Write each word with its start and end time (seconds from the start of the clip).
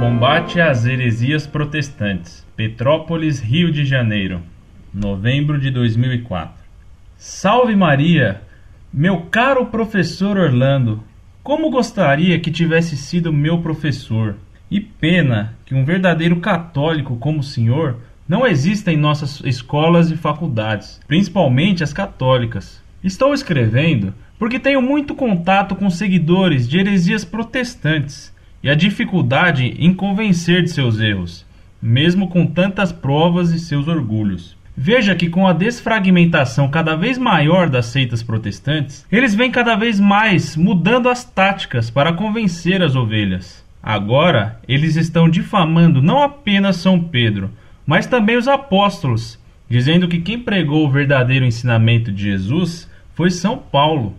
Combate 0.00 0.62
às 0.62 0.86
heresias 0.86 1.46
protestantes. 1.46 2.42
Petrópolis, 2.56 3.38
Rio 3.38 3.70
de 3.70 3.84
Janeiro, 3.84 4.40
novembro 4.94 5.60
de 5.60 5.70
2004. 5.70 6.54
Salve 7.18 7.76
Maria! 7.76 8.40
Meu 8.90 9.26
caro 9.30 9.66
professor 9.66 10.38
Orlando, 10.38 11.04
como 11.42 11.68
gostaria 11.68 12.40
que 12.40 12.50
tivesse 12.50 12.96
sido 12.96 13.30
meu 13.30 13.60
professor. 13.60 14.36
E 14.70 14.80
pena 14.80 15.54
que 15.66 15.74
um 15.74 15.84
verdadeiro 15.84 16.40
católico 16.40 17.18
como 17.18 17.40
o 17.40 17.44
senhor 17.44 17.98
não 18.26 18.46
exista 18.46 18.90
em 18.90 18.96
nossas 18.96 19.42
escolas 19.44 20.10
e 20.10 20.16
faculdades, 20.16 20.98
principalmente 21.06 21.84
as 21.84 21.92
católicas. 21.92 22.82
Estou 23.04 23.34
escrevendo 23.34 24.14
porque 24.38 24.58
tenho 24.58 24.80
muito 24.80 25.14
contato 25.14 25.76
com 25.76 25.90
seguidores 25.90 26.66
de 26.66 26.78
heresias 26.78 27.22
protestantes 27.22 28.32
e 28.62 28.68
a 28.68 28.74
dificuldade 28.74 29.74
em 29.78 29.94
convencer 29.94 30.62
de 30.62 30.70
seus 30.70 31.00
erros, 31.00 31.46
mesmo 31.80 32.28
com 32.28 32.46
tantas 32.46 32.92
provas 32.92 33.50
e 33.50 33.58
seus 33.58 33.88
orgulhos. 33.88 34.56
Veja 34.76 35.14
que 35.14 35.28
com 35.28 35.46
a 35.46 35.52
desfragmentação 35.52 36.68
cada 36.68 36.94
vez 36.94 37.18
maior 37.18 37.68
das 37.68 37.86
seitas 37.86 38.22
protestantes, 38.22 39.06
eles 39.10 39.34
vêm 39.34 39.50
cada 39.50 39.74
vez 39.76 40.00
mais 40.00 40.56
mudando 40.56 41.08
as 41.08 41.24
táticas 41.24 41.90
para 41.90 42.12
convencer 42.12 42.82
as 42.82 42.96
ovelhas. 42.96 43.64
Agora, 43.82 44.60
eles 44.68 44.96
estão 44.96 45.28
difamando 45.28 46.02
não 46.02 46.22
apenas 46.22 46.76
São 46.76 47.00
Pedro, 47.00 47.50
mas 47.86 48.06
também 48.06 48.36
os 48.36 48.46
apóstolos, 48.46 49.38
dizendo 49.68 50.06
que 50.06 50.20
quem 50.20 50.38
pregou 50.38 50.86
o 50.86 50.90
verdadeiro 50.90 51.44
ensinamento 51.44 52.12
de 52.12 52.24
Jesus 52.24 52.90
foi 53.14 53.30
São 53.30 53.56
Paulo. 53.56 54.14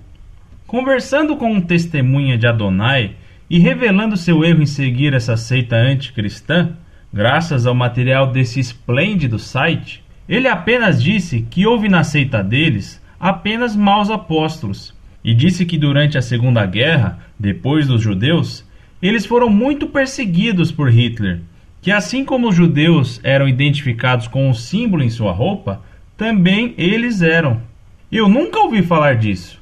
Conversando 0.67 1.36
com 1.36 1.52
um 1.52 1.61
testemunha 1.61 2.38
de 2.38 2.48
Adonai 2.48 3.16
e 3.52 3.59
revelando 3.59 4.16
seu 4.16 4.45
erro 4.45 4.61
em 4.61 4.66
seguir 4.66 5.13
essa 5.13 5.35
seita 5.35 5.75
anticristã, 5.75 6.69
graças 7.13 7.66
ao 7.66 7.75
material 7.75 8.31
desse 8.31 8.61
esplêndido 8.61 9.38
site, 9.38 10.02
ele 10.30 10.47
apenas 10.47 11.03
disse 11.03 11.41
que 11.41 11.67
houve 11.67 11.89
na 11.89 12.02
seita 12.02 12.41
deles 12.41 13.03
apenas 13.19 13.75
maus 13.75 14.09
apóstolos, 14.09 14.95
e 15.21 15.33
disse 15.33 15.66
que 15.66 15.77
durante 15.77 16.17
a 16.17 16.21
Segunda 16.21 16.66
Guerra, 16.66 17.19
depois 17.38 17.88
dos 17.88 18.02
judeus, 18.02 18.66
eles 19.02 19.25
foram 19.25 19.49
muito 19.49 19.86
perseguidos 19.86 20.71
por 20.71 20.89
Hitler, 20.89 21.41
que 21.81 21.91
assim 21.91 22.23
como 22.23 22.47
os 22.47 22.55
judeus 22.55 23.19
eram 23.21 23.49
identificados 23.49 24.30
com 24.30 24.49
um 24.49 24.53
símbolo 24.53 25.03
em 25.03 25.09
sua 25.09 25.33
roupa, 25.33 25.81
também 26.15 26.73
eles 26.77 27.21
eram. 27.21 27.61
Eu 28.09 28.30
nunca 28.30 28.61
ouvi 28.61 28.81
falar 28.81 29.17
disso 29.17 29.61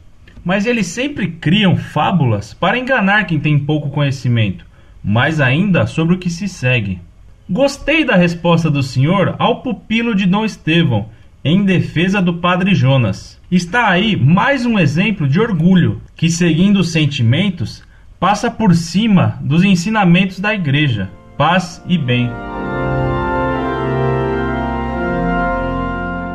mas 0.50 0.66
eles 0.66 0.88
sempre 0.88 1.28
criam 1.28 1.78
fábulas 1.78 2.56
para 2.56 2.76
enganar 2.76 3.26
quem 3.26 3.40
tem 3.40 3.60
pouco 3.60 3.92
conhecimento, 3.92 4.66
mais 5.04 5.40
ainda 5.40 5.86
sobre 5.86 6.16
o 6.16 6.18
que 6.18 6.28
se 6.28 6.48
segue. 6.48 7.00
Gostei 7.48 8.04
da 8.04 8.16
resposta 8.16 8.68
do 8.68 8.82
senhor 8.82 9.36
ao 9.38 9.62
pupilo 9.62 10.16
de 10.16 10.26
Dom 10.26 10.44
Estevão 10.44 11.06
em 11.46 11.64
defesa 11.64 12.20
do 12.20 12.34
padre 12.34 12.74
Jonas. 12.74 13.40
Está 13.52 13.90
aí 13.90 14.16
mais 14.16 14.66
um 14.66 14.80
exemplo 14.80 15.28
de 15.28 15.40
orgulho 15.40 16.02
que, 16.16 16.32
seguindo 16.32 16.80
os 16.80 16.92
sentimentos, 16.92 17.84
passa 18.20 18.50
por 18.50 18.74
cima 18.74 19.38
dos 19.42 19.64
ensinamentos 19.64 20.40
da 20.40 20.52
igreja. 20.52 21.12
Paz 21.38 21.80
e 21.88 21.96
bem. 21.96 22.28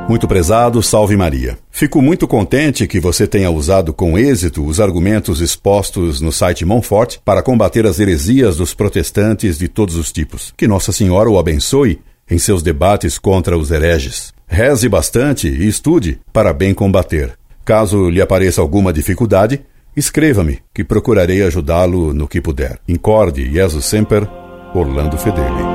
Muito 0.09 0.29
prezado, 0.29 0.83
salve 0.83 1.17
Maria. 1.17 1.57
Fico 1.71 2.03
muito 2.03 2.29
contente 2.29 2.87
que 2.87 3.01
você 3.01 3.27
tenha 3.27 3.51
usado 3.51 3.93
com 3.93 4.19
êxito 4.19 4.65
os 4.65 4.79
argumentos 4.79 5.41
expostos 5.41 6.21
no 6.21 6.31
site 6.31 6.65
Monfort 6.65 7.17
para 7.25 7.43
combater 7.43 7.87
as 7.87 7.99
heresias 7.99 8.57
dos 8.59 8.75
protestantes 8.75 9.57
de 9.57 9.67
todos 9.67 9.97
os 9.97 10.13
tipos. 10.13 10.53
Que 10.57 10.69
Nossa 10.69 10.93
Senhora 10.93 11.31
o 11.31 11.39
abençoe 11.39 12.01
em 12.31 12.37
seus 12.37 12.63
debates 12.63 13.19
contra 13.19 13.57
os 13.57 13.71
hereges. 13.71 14.33
Reze 14.47 14.89
bastante 14.91 15.49
e 15.49 15.67
estude 15.67 16.21
para 16.33 16.53
bem 16.53 16.75
combater. 16.75 17.33
Caso 17.65 18.11
lhe 18.11 18.21
apareça 18.21 18.61
alguma 18.61 18.93
dificuldade, 18.93 19.63
escreva-me, 19.97 20.59
que 20.75 20.85
procurarei 20.85 21.43
ajudá-lo 21.43 22.13
no 22.13 22.29
que 22.29 22.43
puder. 22.43 22.79
Incorde 22.87 23.51
Jesus 23.51 23.87
Semper, 23.87 24.29
Orlando 24.75 25.17
Fedeli. 25.17 25.74